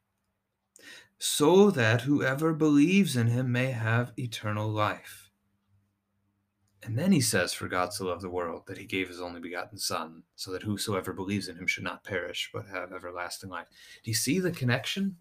so 1.19 1.71
that 1.71 2.03
whoever 2.03 2.53
believes 2.53 3.17
in 3.17 3.29
him 3.29 3.51
may 3.51 3.71
have 3.71 4.13
eternal 4.19 4.69
life. 4.69 5.31
And 6.83 6.99
then 6.99 7.13
he 7.13 7.21
says, 7.21 7.55
For 7.55 7.67
God 7.67 7.95
so 7.95 8.07
loved 8.07 8.21
the 8.21 8.29
world 8.29 8.65
that 8.67 8.77
he 8.77 8.85
gave 8.85 9.09
his 9.09 9.21
only 9.21 9.41
begotten 9.41 9.79
Son, 9.79 10.23
so 10.37 10.53
that 10.53 10.63
whosoever 10.63 11.15
believes 11.15 11.49
in 11.49 11.57
him 11.57 11.67
should 11.67 11.85
not 11.85 12.05
perish, 12.05 12.51
but 12.53 12.67
have 12.67 12.93
everlasting 12.93 13.49
life. 13.49 13.69
Do 14.03 14.11
you 14.11 14.15
see 14.15 14.39
the 14.39 14.51
connection? 14.51 15.17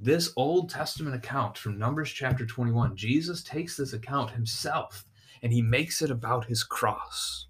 This 0.00 0.32
Old 0.36 0.70
Testament 0.70 1.14
account 1.14 1.58
from 1.58 1.78
Numbers 1.78 2.10
chapter 2.10 2.46
21, 2.46 2.96
Jesus 2.96 3.42
takes 3.42 3.76
this 3.76 3.92
account 3.92 4.30
himself 4.30 5.04
and 5.42 5.52
he 5.52 5.62
makes 5.62 6.02
it 6.02 6.10
about 6.10 6.46
his 6.46 6.62
cross 6.62 7.46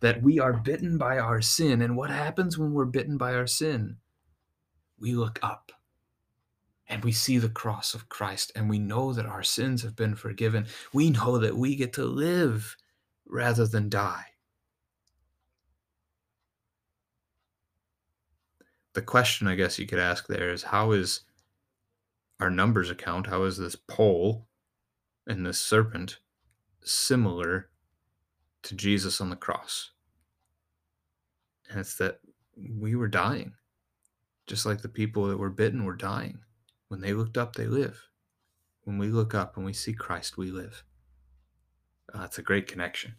that 0.00 0.22
we 0.22 0.38
are 0.38 0.52
bitten 0.52 0.98
by 0.98 1.18
our 1.18 1.40
sin. 1.40 1.82
And 1.82 1.96
what 1.96 2.10
happens 2.10 2.58
when 2.58 2.72
we're 2.72 2.84
bitten 2.84 3.16
by 3.16 3.34
our 3.34 3.46
sin? 3.46 3.96
We 4.98 5.12
look 5.12 5.38
up 5.42 5.72
and 6.88 7.04
we 7.04 7.12
see 7.12 7.38
the 7.38 7.48
cross 7.48 7.94
of 7.94 8.08
Christ 8.08 8.52
and 8.54 8.68
we 8.68 8.78
know 8.78 9.12
that 9.12 9.26
our 9.26 9.42
sins 9.42 9.82
have 9.82 9.96
been 9.96 10.14
forgiven. 10.14 10.66
We 10.92 11.10
know 11.10 11.38
that 11.38 11.56
we 11.56 11.74
get 11.74 11.92
to 11.94 12.04
live 12.04 12.76
rather 13.26 13.66
than 13.66 13.88
die. 13.88 14.24
The 18.94 19.02
question 19.02 19.48
I 19.48 19.54
guess 19.54 19.78
you 19.78 19.86
could 19.86 19.98
ask 19.98 20.26
there 20.26 20.50
is 20.50 20.64
how 20.64 20.92
is 20.92 21.20
our 22.40 22.50
numbers 22.50 22.90
account, 22.90 23.26
how 23.26 23.44
is 23.44 23.56
this 23.56 23.74
pole 23.74 24.46
and 25.26 25.46
this 25.46 25.60
serpent 25.60 26.18
similar 26.84 27.68
to 28.62 28.74
Jesus 28.74 29.20
on 29.20 29.30
the 29.30 29.36
cross. 29.36 29.90
And 31.70 31.80
it's 31.80 31.96
that 31.96 32.20
we 32.56 32.94
were 32.94 33.08
dying, 33.08 33.54
just 34.46 34.66
like 34.66 34.82
the 34.82 34.88
people 34.88 35.26
that 35.26 35.38
were 35.38 35.50
bitten 35.50 35.84
were 35.84 35.96
dying. 35.96 36.40
When 36.88 37.00
they 37.00 37.14
looked 37.14 37.38
up, 37.38 37.56
they 37.56 37.66
live. 37.66 38.08
When 38.84 38.98
we 38.98 39.08
look 39.08 39.34
up 39.34 39.56
and 39.56 39.64
we 39.64 39.72
see 39.72 39.92
Christ, 39.92 40.36
we 40.36 40.50
live. 40.50 40.84
Uh, 42.14 42.22
it's 42.24 42.38
a 42.38 42.42
great 42.42 42.66
connection. 42.66 43.14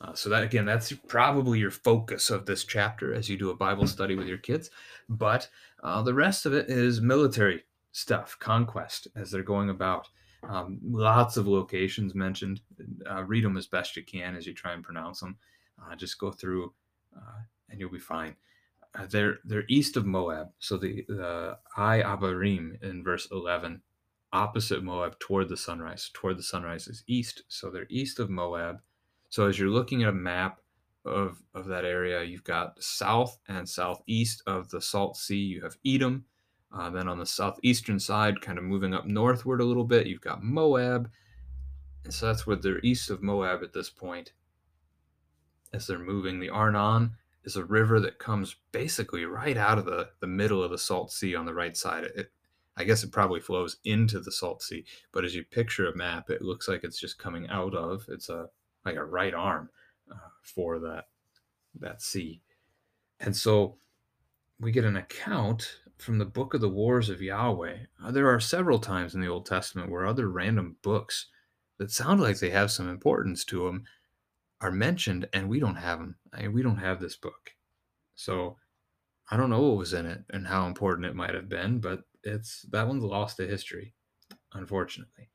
Uh, 0.00 0.14
so 0.14 0.28
that 0.28 0.42
again, 0.42 0.66
that's 0.66 0.92
probably 0.92 1.58
your 1.58 1.70
focus 1.70 2.30
of 2.30 2.44
this 2.44 2.64
chapter 2.64 3.14
as 3.14 3.28
you 3.28 3.36
do 3.36 3.50
a 3.50 3.56
Bible 3.56 3.86
study 3.86 4.14
with 4.14 4.28
your 4.28 4.38
kids. 4.38 4.70
But 5.08 5.48
uh, 5.82 6.02
the 6.02 6.14
rest 6.14 6.44
of 6.44 6.52
it 6.52 6.68
is 6.68 7.00
military 7.00 7.64
stuff, 7.92 8.36
conquest, 8.38 9.08
as 9.16 9.30
they're 9.30 9.42
going 9.42 9.70
about. 9.70 10.08
Um, 10.48 10.78
lots 10.82 11.36
of 11.36 11.46
locations 11.46 12.14
mentioned. 12.14 12.60
Uh, 13.08 13.24
read 13.24 13.44
them 13.44 13.56
as 13.56 13.66
best 13.66 13.96
you 13.96 14.04
can 14.04 14.36
as 14.36 14.46
you 14.46 14.54
try 14.54 14.72
and 14.72 14.82
pronounce 14.84 15.20
them. 15.20 15.36
Uh, 15.80 15.94
just 15.96 16.18
go 16.18 16.30
through, 16.30 16.72
uh, 17.16 17.40
and 17.68 17.80
you'll 17.80 17.90
be 17.90 17.98
fine. 17.98 18.36
Uh, 18.94 19.06
they're 19.06 19.38
they're 19.44 19.64
east 19.68 19.96
of 19.96 20.06
Moab, 20.06 20.48
so 20.58 20.76
the 20.76 21.04
the 21.08 21.58
Iye-abarim 21.76 22.82
in 22.82 23.02
verse 23.04 23.28
eleven, 23.30 23.82
opposite 24.32 24.82
Moab 24.82 25.18
toward 25.18 25.48
the 25.48 25.56
sunrise. 25.56 26.10
Toward 26.14 26.38
the 26.38 26.42
sunrise 26.42 26.88
is 26.88 27.04
east, 27.06 27.42
so 27.48 27.70
they're 27.70 27.86
east 27.90 28.18
of 28.20 28.30
Moab. 28.30 28.80
So 29.28 29.46
as 29.46 29.58
you're 29.58 29.68
looking 29.68 30.02
at 30.02 30.08
a 30.08 30.12
map 30.12 30.60
of 31.04 31.42
of 31.54 31.66
that 31.66 31.84
area, 31.84 32.22
you've 32.22 32.44
got 32.44 32.82
south 32.82 33.38
and 33.48 33.68
southeast 33.68 34.42
of 34.46 34.70
the 34.70 34.80
Salt 34.80 35.16
Sea. 35.16 35.36
You 35.36 35.62
have 35.62 35.76
Edom 35.84 36.24
uh, 36.76 36.90
then 36.90 37.08
on 37.08 37.18
the 37.18 37.26
southeastern 37.26 37.98
side, 37.98 38.40
kind 38.40 38.58
of 38.58 38.64
moving 38.64 38.92
up 38.92 39.06
northward 39.06 39.60
a 39.60 39.64
little 39.64 39.84
bit, 39.84 40.06
you've 40.06 40.20
got 40.20 40.42
Moab. 40.42 41.10
And 42.04 42.12
so 42.12 42.26
that's 42.26 42.46
where 42.46 42.56
they're 42.56 42.80
east 42.80 43.08
of 43.10 43.22
Moab 43.22 43.62
at 43.62 43.72
this 43.72 43.88
point. 43.88 44.32
As 45.72 45.86
they're 45.86 45.98
moving, 45.98 46.38
the 46.38 46.50
Arnon 46.50 47.12
is 47.44 47.56
a 47.56 47.64
river 47.64 47.98
that 48.00 48.18
comes 48.18 48.56
basically 48.72 49.24
right 49.24 49.56
out 49.56 49.78
of 49.78 49.86
the, 49.86 50.10
the 50.20 50.26
middle 50.26 50.62
of 50.62 50.70
the 50.70 50.78
Salt 50.78 51.10
Sea 51.10 51.34
on 51.34 51.46
the 51.46 51.54
right 51.54 51.76
side. 51.76 52.04
It, 52.14 52.30
I 52.76 52.84
guess 52.84 53.02
it 53.02 53.10
probably 53.10 53.40
flows 53.40 53.78
into 53.84 54.20
the 54.20 54.32
Salt 54.32 54.62
Sea, 54.62 54.84
but 55.12 55.24
as 55.24 55.34
you 55.34 55.44
picture 55.44 55.88
a 55.88 55.96
map, 55.96 56.28
it 56.28 56.42
looks 56.42 56.68
like 56.68 56.84
it's 56.84 57.00
just 57.00 57.18
coming 57.18 57.48
out 57.48 57.74
of. 57.74 58.04
It's 58.08 58.28
a 58.28 58.48
like 58.84 58.96
a 58.96 59.04
right 59.04 59.32
arm 59.32 59.70
uh, 60.12 60.28
for 60.42 60.78
that 60.80 61.06
that 61.80 62.02
sea, 62.02 62.42
and 63.18 63.34
so 63.34 63.78
we 64.60 64.72
get 64.72 64.84
an 64.84 64.96
account 64.96 65.78
from 65.98 66.18
the 66.18 66.24
book 66.24 66.54
of 66.54 66.60
the 66.60 66.68
wars 66.68 67.08
of 67.08 67.22
Yahweh. 67.22 67.76
Uh, 68.04 68.10
there 68.10 68.28
are 68.28 68.40
several 68.40 68.78
times 68.78 69.14
in 69.14 69.20
the 69.20 69.28
Old 69.28 69.46
Testament 69.46 69.90
where 69.90 70.06
other 70.06 70.28
random 70.28 70.76
books 70.82 71.28
that 71.78 71.90
sound 71.90 72.20
like 72.20 72.38
they 72.38 72.50
have 72.50 72.70
some 72.70 72.88
importance 72.88 73.44
to 73.46 73.66
them 73.66 73.84
are 74.60 74.70
mentioned, 74.70 75.28
and 75.32 75.48
we 75.48 75.60
don't 75.60 75.76
have 75.76 75.98
them. 75.98 76.16
I 76.32 76.42
mean, 76.42 76.52
we 76.52 76.62
don't 76.62 76.78
have 76.78 77.00
this 77.00 77.16
book. 77.16 77.50
So 78.14 78.56
I 79.30 79.36
don't 79.36 79.50
know 79.50 79.60
what 79.60 79.78
was 79.78 79.92
in 79.92 80.06
it 80.06 80.24
and 80.30 80.46
how 80.46 80.66
important 80.66 81.06
it 81.06 81.14
might 81.14 81.34
have 81.34 81.48
been, 81.48 81.80
but 81.80 82.02
it's 82.22 82.62
that 82.70 82.86
one's 82.88 83.04
lost 83.04 83.36
to 83.36 83.46
history, 83.46 83.94
unfortunately. 84.52 85.30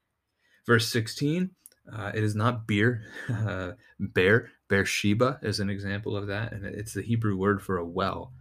Verse 0.66 0.88
16, 0.88 1.52
uh, 1.92 2.12
it 2.14 2.24
is 2.24 2.36
not 2.36 2.68
beer, 2.68 3.04
uh, 3.30 3.74
bear. 4.00 4.50
Beersheba 4.70 5.40
is 5.42 5.60
an 5.60 5.70
example 5.70 6.16
of 6.16 6.28
that, 6.28 6.54
and 6.54 6.66
it's 6.66 6.94
the 6.94 7.02
Hebrew 7.02 7.36
word 7.36 7.62
for 7.62 7.78
a 7.78 7.86
well. 7.86 8.34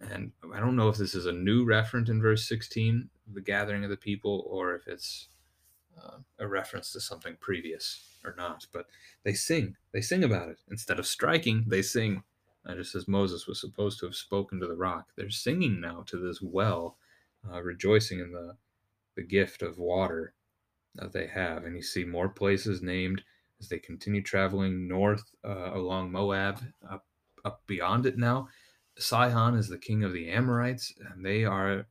And 0.00 0.32
I 0.54 0.60
don't 0.60 0.76
know 0.76 0.88
if 0.88 0.96
this 0.96 1.14
is 1.14 1.26
a 1.26 1.32
new 1.32 1.66
referent 1.66 2.08
in 2.08 2.22
verse 2.22 2.48
16, 2.48 3.08
the 3.34 3.40
gathering 3.40 3.84
of 3.84 3.90
the 3.90 3.96
people, 3.96 4.46
or 4.48 4.74
if 4.74 4.86
it's 4.86 5.28
uh, 6.02 6.18
a 6.38 6.46
reference 6.46 6.92
to 6.92 7.00
something 7.00 7.36
previous 7.40 8.04
or 8.24 8.34
not, 8.36 8.66
but 8.72 8.86
they 9.24 9.32
sing. 9.32 9.76
They 9.92 10.00
sing 10.00 10.24
about 10.24 10.48
it. 10.48 10.58
Instead 10.70 10.98
of 10.98 11.06
striking, 11.06 11.64
they 11.66 11.82
sing. 11.82 12.22
Uh, 12.66 12.74
just 12.74 12.94
as 12.94 13.08
Moses 13.08 13.46
was 13.46 13.60
supposed 13.60 13.98
to 14.00 14.06
have 14.06 14.14
spoken 14.14 14.60
to 14.60 14.66
the 14.66 14.76
rock, 14.76 15.08
they're 15.16 15.30
singing 15.30 15.80
now 15.80 16.04
to 16.06 16.16
this 16.16 16.42
well, 16.42 16.96
uh, 17.50 17.62
rejoicing 17.62 18.20
in 18.20 18.32
the, 18.32 18.56
the 19.16 19.22
gift 19.22 19.62
of 19.62 19.78
water 19.78 20.34
that 20.96 21.12
they 21.12 21.26
have. 21.26 21.64
And 21.64 21.74
you 21.74 21.82
see 21.82 22.04
more 22.04 22.28
places 22.28 22.82
named 22.82 23.22
as 23.60 23.68
they 23.68 23.78
continue 23.78 24.22
traveling 24.22 24.86
north 24.86 25.24
uh, 25.44 25.72
along 25.74 26.12
Moab, 26.12 26.60
up, 26.88 27.06
up 27.44 27.62
beyond 27.66 28.06
it 28.06 28.18
now. 28.18 28.48
Sihon 28.98 29.54
is 29.54 29.68
the 29.68 29.78
king 29.78 30.04
of 30.04 30.12
the 30.12 30.28
Amorites, 30.28 30.92
and 31.12 31.24
they 31.24 31.44
are 31.44 31.86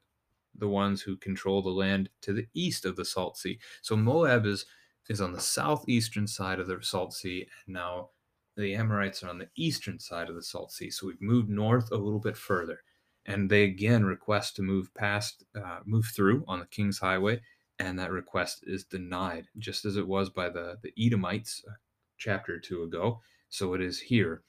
the 0.58 0.68
ones 0.68 1.02
who 1.02 1.16
control 1.18 1.62
the 1.62 1.70
land 1.70 2.10
to 2.22 2.34
the 2.34 2.48
east 2.54 2.86
of 2.86 2.96
the 2.96 3.06
Salt 3.06 3.38
Sea. 3.38 3.60
So 3.82 3.96
Moab 3.96 4.46
is 4.46 4.66
is 5.10 5.22
on 5.22 5.32
the 5.32 5.40
southeastern 5.40 6.28
side 6.28 6.60
of 6.60 6.68
the 6.68 6.80
Salt 6.82 7.14
Sea, 7.14 7.48
and 7.66 7.74
now 7.76 8.10
the 8.58 8.76
Amorites 8.76 9.24
are 9.24 9.30
on 9.30 9.38
the 9.38 9.50
eastern 9.56 10.00
side 10.00 10.30
of 10.30 10.36
the 10.36 10.44
Salt 10.44 10.72
Sea. 10.72 10.90
So 10.90 11.08
we've 11.08 11.22
moved 11.22 11.50
north 11.50 11.92
a 11.92 11.96
little 11.96 12.20
bit 12.20 12.36
further, 12.36 12.82
and 13.26 13.50
they 13.50 13.64
again 13.64 14.04
request 14.04 14.56
to 14.58 14.64
move 14.64 14.94
past, 14.96 15.46
uh, 15.56 15.80
move 15.86 16.06
through 16.14 16.44
on 16.48 16.60
the 16.60 16.66
King's 16.66 17.00
Highway, 17.00 17.42
and 17.80 17.98
that 18.00 18.12
request 18.12 18.64
is 18.68 18.84
denied, 18.84 19.48
just 19.58 19.86
as 19.86 19.96
it 19.96 20.08
was 20.08 20.30
by 20.30 20.50
the 20.50 20.78
the 20.84 20.94
Edomites 21.00 21.64
a 21.68 21.72
chapter 22.18 22.56
or 22.56 22.60
two 22.60 22.84
ago. 22.84 23.22
So 23.50 23.74
it 23.76 23.82
is 23.82 24.00
here 24.00 24.44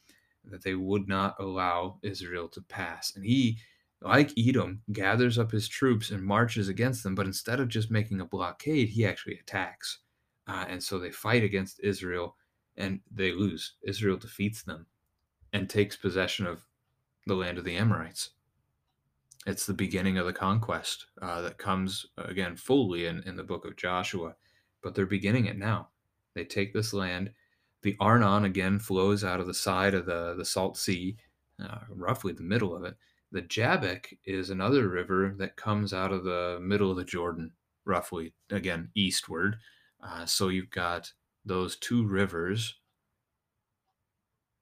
that 0.51 0.63
they 0.63 0.75
would 0.75 1.09
not 1.09 1.37
allow 1.39 1.99
Israel 2.03 2.49
to 2.49 2.61
pass, 2.63 3.15
and 3.17 3.25
he 3.25 3.59
like 4.01 4.33
Edom, 4.39 4.83
gathers 4.93 5.39
up 5.39 5.51
his 5.51 5.69
troops 5.69 6.11
and 6.11 6.23
marches 6.23 6.69
against 6.69 7.03
them, 7.03 7.15
but 7.15 7.27
instead 7.27 7.61
of 7.61 7.69
just 7.69 7.91
making 7.91 8.21
a 8.21 8.25
blockade, 8.25 8.89
he 8.89 9.05
actually 9.05 9.39
attacks. 9.39 9.99
Uh, 10.47 10.65
and 10.69 10.83
so 10.83 10.99
they 10.99 11.11
fight 11.11 11.43
against 11.43 11.81
Israel 11.83 12.37
and 12.77 13.01
they 13.11 13.33
lose. 13.33 13.75
Israel 13.83 14.17
defeats 14.17 14.63
them 14.63 14.87
and 15.53 15.69
takes 15.69 15.97
possession 15.97 16.47
of 16.47 16.65
the 17.27 17.35
land 17.35 17.59
of 17.59 17.65
the 17.65 17.77
Amorites. 17.77 18.31
It's 19.47 19.67
the 19.67 19.75
beginning 19.75 20.17
of 20.19 20.27
the 20.27 20.33
conquest 20.33 21.07
uh, 21.21 21.41
that 21.43 21.59
comes 21.59 22.07
again 22.17 22.57
fully 22.57 23.07
in, 23.07 23.23
in 23.25 23.37
the 23.37 23.43
book 23.43 23.65
of 23.65 23.77
Joshua, 23.77 24.35
but 24.83 24.95
they're 24.95 25.07
beginning 25.07 25.47
it 25.47 25.59
now. 25.59 25.89
They 26.35 26.45
take 26.45 26.73
this 26.73 26.93
land. 26.93 27.33
The 27.83 27.97
Arnon 28.01 28.45
again 28.45 28.79
flows 28.79 29.25
out 29.25 29.41
of 29.41 29.47
the 29.47 29.55
side 29.55 29.95
of 29.95 30.07
the, 30.07 30.35
the 30.37 30.45
Salt 30.45 30.77
Sea, 30.77 31.17
uh, 31.63 31.79
roughly 31.91 32.33
the 32.33 32.43
middle 32.43 32.75
of 32.75 32.85
it 32.85 32.97
the 33.31 33.43
Jabbok 33.43 34.13
is 34.25 34.51
another 34.51 34.89
river 34.89 35.35
that 35.39 35.57
comes 35.57 35.93
out 35.93 36.13
of 36.13 36.25
the 36.25 36.59
middle 36.63 36.91
of 36.91 36.97
the 36.97 37.05
Jordan, 37.05 37.53
roughly, 37.85 38.33
again, 38.51 38.91
eastward. 38.95 39.59
Uh, 40.03 40.25
so 40.25 40.49
you've 40.49 40.71
got 40.71 41.13
those 41.45 41.77
two 41.77 42.07
rivers 42.07 42.77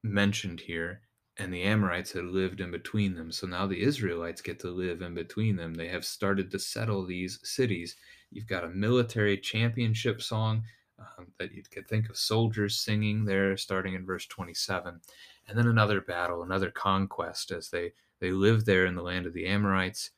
mentioned 0.03 0.61
here, 0.61 1.03
and 1.37 1.53
the 1.53 1.63
Amorites 1.63 2.13
had 2.13 2.25
lived 2.25 2.61
in 2.61 2.71
between 2.71 3.15
them. 3.15 3.31
So 3.31 3.47
now 3.47 3.67
the 3.67 3.81
Israelites 3.81 4.41
get 4.41 4.59
to 4.61 4.71
live 4.71 5.03
in 5.03 5.15
between 5.15 5.57
them. 5.57 5.75
They 5.75 5.89
have 5.89 6.05
started 6.05 6.51
to 6.51 6.59
settle 6.59 7.05
these 7.05 7.39
cities. 7.45 7.97
You've 8.33 8.49
got 8.49 8.65
a 8.65 8.69
military 8.69 9.37
championship 9.39 10.23
song 10.23 10.65
um, 10.99 11.29
that 11.39 11.53
you 11.53 11.63
could 11.71 11.89
think 11.89 12.09
of 12.11 12.17
soldiers 12.17 12.81
singing 12.81 13.25
there, 13.25 13.57
starting 13.57 13.95
in 13.95 14.07
verse 14.07 14.27
27. 14.27 15.01
And 15.49 15.59
then 15.59 15.67
another 15.69 16.01
battle, 16.01 16.43
another 16.43 16.71
conquest 16.71 17.53
as 17.53 17.71
they 17.71 17.93
they 18.21 18.33
live 18.33 18.65
there 18.65 18.87
in 18.87 18.95
the 18.95 19.03
land 19.03 19.27
of 19.27 19.35
the 19.35 19.47
Amorites. 19.47 20.11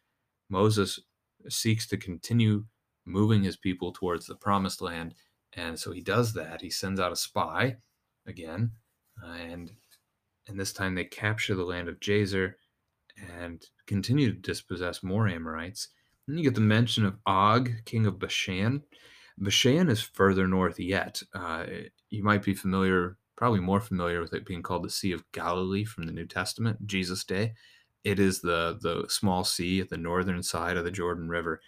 Moses 0.50 1.00
seeks 1.48 1.86
to 1.88 1.96
continue 1.96 2.64
moving 3.06 3.42
his 3.42 3.56
people 3.56 3.92
towards 3.92 4.26
the 4.26 4.36
promised 4.36 4.82
land. 4.82 5.14
And 5.54 5.78
so 5.78 5.92
he 5.92 6.00
does 6.02 6.32
that. 6.34 6.62
He 6.62 6.70
sends 6.70 7.00
out 7.00 7.12
a 7.12 7.16
spy 7.16 7.76
again, 8.26 8.72
uh, 9.24 9.32
and 9.32 9.72
and 10.48 10.60
this 10.60 10.72
time 10.72 10.94
they 10.94 11.04
capture 11.04 11.54
the 11.56 11.64
land 11.64 11.88
of 11.88 12.00
Jazer 12.00 12.54
and 13.38 13.64
continue 13.86 14.32
to 14.32 14.38
dispossess 14.40 15.02
more 15.02 15.28
Amorites. 15.28 15.88
Then 16.26 16.38
you 16.38 16.44
get 16.44 16.54
the 16.54 16.60
mention 16.60 17.04
of 17.06 17.18
Og, 17.26 17.70
king 17.84 18.06
of 18.06 18.18
Bashan. 18.18 18.82
Bashan 19.40 19.88
is 19.88 20.00
further 20.00 20.48
north 20.48 20.78
yet. 20.80 21.22
Uh, 21.34 21.64
you 22.10 22.22
might 22.22 22.42
be 22.42 22.54
familiar, 22.54 23.16
probably 23.36 23.60
more 23.60 23.80
familiar 23.80 24.20
with 24.20 24.34
it 24.34 24.46
being 24.46 24.62
called 24.62 24.84
the 24.84 24.90
Sea 24.90 25.12
of 25.12 25.30
Galilee 25.32 25.84
from 25.84 26.06
the 26.06 26.12
New 26.12 26.26
Testament, 26.26 26.86
Jesus' 26.86 27.24
day. 27.24 27.54
It 28.04 28.18
is 28.18 28.40
the 28.40 28.78
the 28.80 29.06
small 29.08 29.44
sea 29.44 29.80
at 29.80 29.90
the 29.90 29.96
northern 29.96 30.42
side 30.42 30.76
of 30.76 30.84
the 30.84 30.90
Jordan 30.90 31.28
River. 31.28 31.60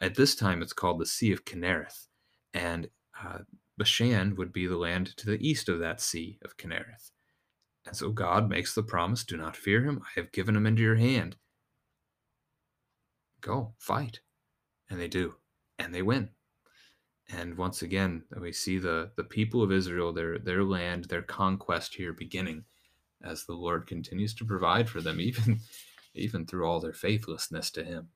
At 0.00 0.14
this 0.14 0.34
time, 0.34 0.62
it's 0.62 0.72
called 0.72 0.98
the 0.98 1.06
Sea 1.06 1.32
of 1.32 1.44
Kinnereth, 1.44 2.06
and 2.54 2.88
uh, 3.22 3.40
Bashan 3.76 4.36
would 4.36 4.52
be 4.52 4.66
the 4.66 4.76
land 4.76 5.16
to 5.16 5.26
the 5.26 5.46
east 5.46 5.68
of 5.68 5.78
that 5.80 6.00
Sea 6.00 6.38
of 6.42 6.56
Kinnereth. 6.56 7.10
And 7.86 7.96
so 7.96 8.10
God 8.10 8.48
makes 8.48 8.74
the 8.74 8.82
promise 8.82 9.24
do 9.24 9.36
not 9.36 9.56
fear 9.56 9.84
him. 9.84 10.02
I 10.04 10.20
have 10.20 10.32
given 10.32 10.54
him 10.54 10.66
into 10.66 10.82
your 10.82 10.96
hand. 10.96 11.36
Go, 13.40 13.72
fight. 13.78 14.20
And 14.90 15.00
they 15.00 15.08
do. 15.08 15.36
And 15.78 15.94
they 15.94 16.02
win. 16.02 16.30
And 17.36 17.56
once 17.56 17.82
again, 17.82 18.24
we 18.40 18.52
see 18.52 18.78
the, 18.78 19.10
the 19.16 19.24
people 19.24 19.62
of 19.62 19.70
Israel, 19.72 20.12
their, 20.12 20.38
their 20.38 20.64
land, 20.64 21.04
their 21.04 21.22
conquest 21.22 21.94
here 21.94 22.12
beginning 22.12 22.64
as 23.22 23.44
the 23.44 23.54
Lord 23.54 23.86
continues 23.86 24.34
to 24.34 24.44
provide 24.44 24.88
for 24.88 25.00
them, 25.00 25.20
even 25.20 25.60
even 26.14 26.44
through 26.44 26.66
all 26.66 26.80
their 26.80 26.92
faithlessness 26.92 27.70
to 27.70 27.84
Him. 27.84 28.08